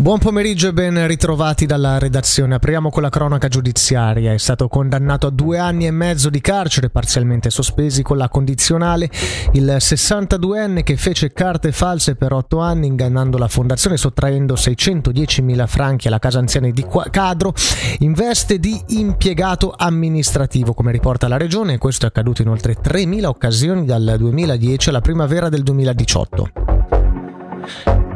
Buon 0.00 0.18
pomeriggio 0.18 0.68
e 0.68 0.72
ben 0.72 1.06
ritrovati 1.06 1.66
dalla 1.66 1.98
redazione. 1.98 2.54
Apriamo 2.54 2.88
con 2.88 3.02
la 3.02 3.10
cronaca 3.10 3.48
giudiziaria. 3.48 4.32
È 4.32 4.38
stato 4.38 4.66
condannato 4.66 5.26
a 5.26 5.30
due 5.30 5.58
anni 5.58 5.86
e 5.86 5.90
mezzo 5.90 6.30
di 6.30 6.40
carcere, 6.40 6.88
parzialmente 6.88 7.50
sospesi 7.50 8.02
con 8.02 8.16
la 8.16 8.30
condizionale, 8.30 9.10
il 9.52 9.76
62enne 9.78 10.84
che 10.84 10.96
fece 10.96 11.34
carte 11.34 11.70
false 11.70 12.14
per 12.14 12.32
otto 12.32 12.60
anni, 12.60 12.86
ingannando 12.86 13.36
la 13.36 13.46
fondazione, 13.46 13.98
sottraendo 13.98 14.54
610.000 14.54 15.66
franchi 15.66 16.06
alla 16.06 16.18
casa 16.18 16.38
anziani 16.38 16.72
di 16.72 16.86
Cadro, 17.10 17.52
in 17.98 18.14
veste 18.14 18.58
di 18.58 18.80
impiegato 18.88 19.74
amministrativo, 19.76 20.72
come 20.72 20.92
riporta 20.92 21.28
la 21.28 21.36
regione. 21.36 21.76
Questo 21.76 22.06
è 22.06 22.08
accaduto 22.08 22.40
in 22.40 22.48
oltre 22.48 22.78
3.000 22.82 23.26
occasioni 23.26 23.84
dal 23.84 24.14
2010 24.16 24.88
alla 24.88 25.02
primavera 25.02 25.50
del 25.50 25.62
2018. 25.62 26.69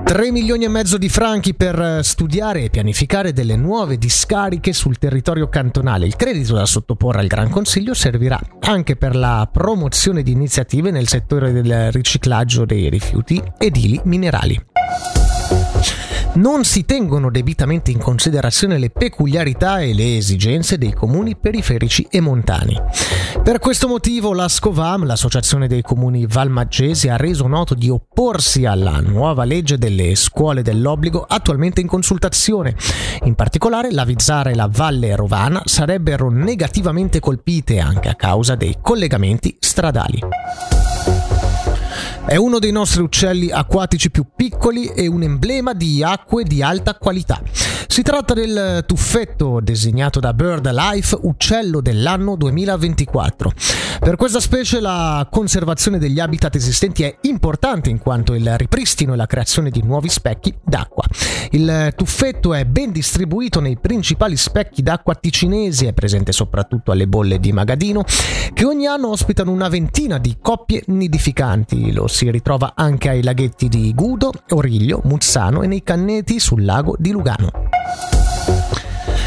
3 0.04 0.30
milioni 0.30 0.64
e 0.64 0.68
mezzo 0.68 0.98
di 0.98 1.08
franchi 1.08 1.54
per 1.54 2.00
studiare 2.02 2.64
e 2.64 2.70
pianificare 2.70 3.32
delle 3.32 3.56
nuove 3.56 3.96
discariche 3.96 4.74
sul 4.74 4.98
territorio 4.98 5.48
cantonale. 5.48 6.04
Il 6.04 6.14
credito 6.14 6.54
da 6.54 6.66
sottoporre 6.66 7.20
al 7.20 7.26
Gran 7.26 7.48
Consiglio 7.48 7.94
servirà 7.94 8.38
anche 8.60 8.96
per 8.96 9.16
la 9.16 9.48
promozione 9.50 10.22
di 10.22 10.32
iniziative 10.32 10.90
nel 10.90 11.08
settore 11.08 11.52
del 11.52 11.90
riciclaggio 11.90 12.66
dei 12.66 12.90
rifiuti 12.90 13.42
edili 13.58 13.98
minerali 14.04 15.23
non 16.34 16.64
si 16.64 16.84
tengono 16.84 17.30
debitamente 17.30 17.90
in 17.90 17.98
considerazione 17.98 18.78
le 18.78 18.90
peculiarità 18.90 19.80
e 19.80 19.94
le 19.94 20.16
esigenze 20.16 20.78
dei 20.78 20.92
comuni 20.92 21.36
periferici 21.36 22.06
e 22.10 22.20
montani. 22.20 22.76
Per 23.42 23.58
questo 23.58 23.88
motivo 23.88 24.32
la 24.32 24.48
Scovam, 24.48 25.04
l'associazione 25.04 25.68
dei 25.68 25.82
comuni 25.82 26.26
valmaggesi, 26.26 27.08
ha 27.08 27.16
reso 27.16 27.46
noto 27.46 27.74
di 27.74 27.88
opporsi 27.88 28.64
alla 28.64 29.00
nuova 29.00 29.44
legge 29.44 29.78
delle 29.78 30.14
scuole 30.14 30.62
dell'obbligo 30.62 31.24
attualmente 31.28 31.80
in 31.80 31.86
consultazione. 31.86 32.74
In 33.24 33.34
particolare 33.34 33.92
la 33.92 34.04
Vizzara 34.04 34.50
e 34.50 34.54
la 34.54 34.68
Valle 34.70 35.14
Rovana 35.14 35.62
sarebbero 35.64 36.30
negativamente 36.30 37.20
colpite 37.20 37.78
anche 37.78 38.08
a 38.08 38.14
causa 38.14 38.54
dei 38.54 38.76
collegamenti 38.80 39.56
stradali. 39.60 40.73
È 42.26 42.36
uno 42.36 42.58
dei 42.58 42.72
nostri 42.72 43.02
uccelli 43.02 43.50
acquatici 43.50 44.10
più 44.10 44.24
piccoli 44.34 44.86
e 44.86 45.06
un 45.06 45.22
emblema 45.22 45.74
di 45.74 46.02
acque 46.02 46.42
di 46.44 46.62
alta 46.62 46.94
qualità. 46.94 47.42
Si 47.86 48.02
tratta 48.02 48.34
del 48.34 48.82
tuffetto 48.86 49.60
designato 49.60 50.18
da 50.18 50.34
BirdLife 50.34 51.18
Uccello 51.22 51.80
dell'anno 51.80 52.36
2024. 52.36 53.52
Per 54.00 54.16
questa 54.16 54.40
specie 54.40 54.80
la 54.80 55.26
conservazione 55.30 55.98
degli 55.98 56.18
habitat 56.18 56.56
esistenti 56.56 57.04
è 57.04 57.16
importante 57.22 57.90
in 57.90 57.98
quanto 57.98 58.34
il 58.34 58.56
ripristino 58.58 59.12
e 59.12 59.16
la 59.16 59.26
creazione 59.26 59.70
di 59.70 59.82
nuovi 59.82 60.08
specchi 60.08 60.54
d'acqua. 60.62 61.04
Il 61.50 61.92
tuffetto 61.96 62.52
è 62.52 62.64
ben 62.64 62.90
distribuito 62.90 63.60
nei 63.60 63.78
principali 63.78 64.36
specchi 64.36 64.82
d'acqua 64.82 65.14
ticinesi, 65.14 65.86
è 65.86 65.92
presente 65.92 66.32
soprattutto 66.32 66.90
alle 66.90 67.06
bolle 67.06 67.38
di 67.38 67.52
Magadino, 67.52 68.04
che 68.52 68.64
ogni 68.64 68.86
anno 68.86 69.10
ospitano 69.10 69.52
una 69.52 69.68
ventina 69.68 70.18
di 70.18 70.36
coppie 70.40 70.82
nidificanti. 70.86 71.92
Lo 71.92 72.08
si 72.08 72.30
ritrova 72.30 72.72
anche 72.74 73.08
ai 73.08 73.22
laghetti 73.22 73.68
di 73.68 73.94
Gudo, 73.94 74.32
Origlio, 74.50 75.00
Muzzano 75.04 75.62
e 75.62 75.66
nei 75.66 75.82
canneti 75.82 76.40
sul 76.40 76.64
lago 76.64 76.96
di 76.98 77.12
Lugano. 77.12 77.63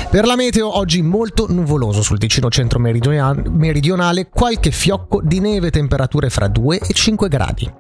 Per 0.10 0.26
la 0.26 0.36
meteo 0.36 0.78
oggi 0.78 1.02
molto 1.02 1.48
nuvoloso 1.50 2.02
sul 2.02 2.18
Ticino 2.18 2.50
centro 2.50 2.80
meridionale, 2.80 4.30
qualche 4.30 4.72
fiocco 4.72 5.22
di 5.22 5.40
neve, 5.40 5.70
temperature 5.70 6.30
fra 6.30 6.48
2 6.48 6.80
e 6.80 6.94
5 6.94 7.28
gradi. 7.28 7.72